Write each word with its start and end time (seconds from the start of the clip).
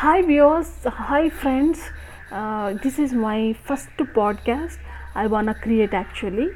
Hi 0.00 0.22
viewers, 0.22 0.68
hi 1.06 1.28
friends 1.30 1.80
this 2.82 3.00
is 3.00 3.14
my 3.14 3.38
first 3.52 4.02
podcast 4.16 4.82
I 5.18 5.24
want 5.26 5.50
create 5.62 5.94
actually 5.94 6.46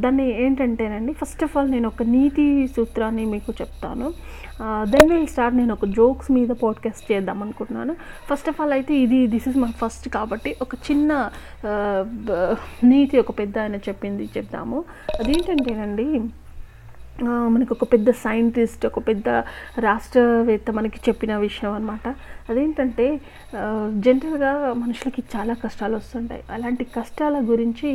దాన్ని 0.00 0.26
ఏంటంటేనండి 0.44 1.12
first 1.12 1.42
of 1.44 1.56
all 1.56 1.70
నేను 1.70 1.88
ఒక 1.88 2.02
నీతి 2.02 2.44
సూత్రాన్ని 2.66 3.24
మీకు 3.24 3.52
చెప్తాను. 3.60 4.12
దెన్ 4.82 5.10
విల్ 5.12 5.26
స్టార్ట్ 5.26 5.56
నేను 5.56 5.72
ఒక 5.72 5.84
జోక్స్ 5.84 6.30
మీద 6.30 6.48
పాడ్కాస్ట్ 6.48 7.12
చేద్దాం 7.12 7.42
అనుకుంటున్నాను. 7.42 7.96
ఫస్ట్ 8.30 8.48
ఆఫ్ 8.48 8.60
ఆల్ 8.60 8.72
అయితే 8.72 8.94
ఇది 8.94 9.26
దిస్ 9.26 9.48
ఇస్ 9.48 9.56
మై 9.56 9.72
ఫస్ట్ 9.82 10.08
కాబట్టి 10.08 10.56
ఒక 10.62 10.74
చిన్న 10.74 11.30
uh, 11.64 12.56
నీతి 12.84 13.18
ఒక 13.18 13.38
పెద్ద 13.38 13.58
ఆయన 13.58 13.76
చెప్పింది 13.88 14.26
చెప్దాము 14.38 14.84
అదేంటంటేనండి 15.20 15.40
ఏంటంటేనండి 15.40 16.08
మనకు 17.54 17.72
ఒక 17.74 17.84
పెద్ద 17.92 18.10
సైంటిస్ట్ 18.10 18.84
ఒక 18.86 19.00
పెద్ద 19.08 19.28
రాష్ట్రవేత్త 19.86 20.70
మనకి 20.70 20.98
చెప్పిన 21.08 21.32
విషయం 21.36 21.72
అనమాట 21.72 22.08
అదేంటంటే 22.50 23.06
జనరల్గా 24.04 24.52
మనుషులకి 24.82 25.22
చాలా 25.34 25.54
కష్టాలు 25.54 25.94
వస్తుంటాయి. 25.96 26.42
అలాంటి 26.50 26.84
కష్టాల 26.96 27.36
గురించి 27.50 27.90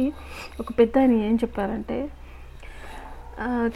ఒక 0.60 0.70
పెద్ద 0.80 0.94
ఆయన 0.98 1.12
ఏం 1.30 1.36
చెప్పారంటే 1.36 1.98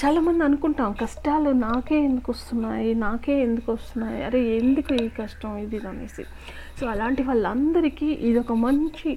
చాలామంది 0.01 0.41
అనుకుంటాం 0.43 0.93
కష్టాలు 1.01 1.49
నాకే 1.65 1.97
ఎందుకు 2.05 2.29
వస్తున్నాయి? 2.31 2.91
నాకే 3.05 3.33
ఎందుకు 3.47 3.69
వస్తున్నాయి? 3.71 4.23
అరే 4.27 4.39
ఎందుకు 4.59 4.93
ఈ 5.03 5.07
కష్టం? 5.19 5.51
ఇది 5.57 5.79
అనేసి. 5.89 6.23
సో 6.79 6.87
అలాంటి 6.93 7.23
వాళ్ళందరికీ 7.23 8.09
ఇది 8.29 8.39
ఒక 8.39 8.53
మంచి 8.65 9.11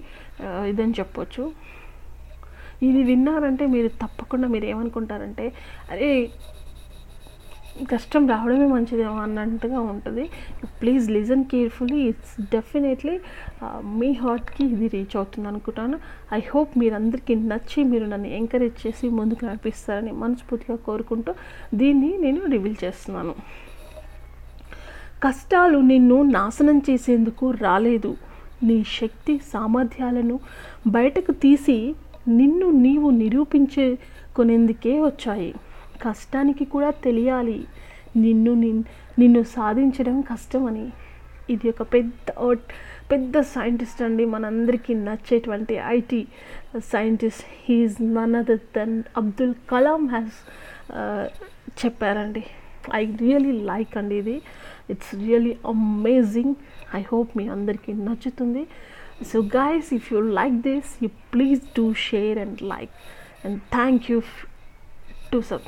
ఇదని 0.70 0.94
చెప్పొచ్చు. 1.00 1.44
ఇది 2.82 3.02
విన్నారంటే 3.02 3.66
మీరు 3.66 3.88
తప్పకుండా 4.02 4.48
మీరు 4.48 4.64
ఏమనుకుంటారంటే 4.64 5.46
అరే 5.90 6.30
కష్టం 7.90 8.28
రావడమే 8.28 8.66
మంచిదేమో 8.66 9.14
అన్నట్టుగా 9.22 9.80
ఉంటుంది. 9.80 10.24
Please 10.80 11.10
listen 11.10 11.44
carefully 11.44 12.00
it's 12.10 12.34
definitely 12.52 13.14
మీ 14.00 14.12
హార్ట్కి 14.12 14.64
ఇది 14.64 14.88
రీచ్ 14.92 15.16
అవుతుంది 15.16 15.48
అనుకుంటాను. 15.48 15.98
ఐ 16.32 16.40
హోప్ 16.52 16.78
మీరందరికీ 16.78 17.34
నచ్చి 17.34 17.82
మీరు 17.84 18.04
నన్ను 18.04 18.28
ఎంకరేజ్ 18.28 18.86
చేసి 18.86 19.08
ముందుకు 19.08 19.44
నడిపిస్తారని 19.44 20.12
మనస్ఫూర్తిగా 20.12 20.76
కోరుకుంటూ 20.88 21.34
దీన్ని 21.74 22.10
నేను 22.18 22.42
రివీల్ 22.54 22.78
చేస్తున్నాను. 22.84 23.34
కష్టాలు 25.24 25.78
నిన్ను 25.78 26.22
నాశనం 26.22 26.78
చేసేందుకు 26.78 27.50
రాలేదు. 27.50 28.16
నీ 28.68 28.84
శక్తి 29.00 29.40
సామర్థ్యాలను 29.52 30.40
బయటకు 30.86 31.32
తీసి 31.32 31.94
నిన్ను 32.28 32.70
నీవు 32.70 33.10
నిరూపించుకునేందుకే 33.10 35.00
వచ్చాయి. 35.00 35.54
కష్టానికి 36.02 36.64
కూడా 36.64 36.90
తెలియాలి. 36.90 37.64
నిన్ను 38.16 38.54
నిన్- 38.54 38.82
నిన్ను 39.18 39.42
సాధించడం 39.42 40.20
కష్టమని. 40.20 40.92
ఇది 41.50 41.68
ఒక 41.68 41.82
పెద్ద 41.82 42.56
పెద్ద 43.10 43.40
సైంటిస్ట్ 43.40 44.02
అండి. 44.02 44.24
మనందరికీ 44.24 44.94
నచ్చేటువంటి 44.94 45.74
IT 45.74 46.26
scientist. 46.78 47.44
He is 47.64 48.02
none 48.02 48.34
other 48.34 48.58
than 48.58 49.02
Abdul 49.16 49.54
Kalam 49.70 50.08
has 50.08 50.32
చెప్పారండి. 51.84 52.44
ఐ 52.94 53.06
రియలీ 53.16 53.52
లైక్ 53.52 53.96
అండి 53.96 54.14
ఇది. 54.14 54.42
It's 54.90 55.14
really 55.14 55.56
amazing. 55.66 56.54
I 56.94 57.02
hope 57.12 57.38
మీ 57.38 57.48
అందరికీ 57.48 57.92
నచ్చుతుంది. 57.92 58.66
so 59.22 59.42
guys 59.42 59.92
if 59.92 60.10
you 60.10 60.20
like 60.20 60.62
this 60.62 60.96
you 61.00 61.10
please 61.30 61.60
do 61.74 61.94
share 61.94 62.38
and 62.38 62.60
like 62.60 62.90
and 63.42 63.60
thank 63.70 64.08
you 64.08 64.18
f- 64.18 64.46
to 65.30 65.42
some. 65.42 65.62